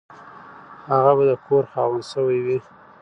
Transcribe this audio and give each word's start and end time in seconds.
هغه 0.91 1.11
به 1.17 1.23
د 1.29 1.33
کور 1.45 1.63
خاوند 1.71 2.03
شوی 2.11 2.39
وي. 2.45 2.57